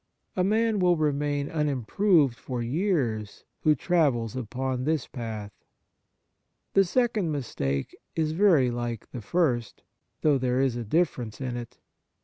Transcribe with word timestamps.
A 0.35 0.43
man 0.43 0.79
will 0.79 0.97
remain 0.97 1.47
unimproved 1.51 2.35
for 2.35 2.63
years 2.63 3.43
who 3.59 3.75
travels 3.75 4.35
upon 4.35 4.83
this 4.83 5.05
path. 5.05 5.51
The 6.73 6.85
second 6.85 7.31
mistake 7.31 7.95
is 8.15 8.31
very 8.31 8.71
like 8.71 9.11
the 9.11 9.21
first, 9.21 9.83
though 10.21 10.39
there 10.39 10.59
is 10.59 10.75
a 10.75 10.83
difference 10.83 11.39
in 11.39 11.55
it. 11.55 11.77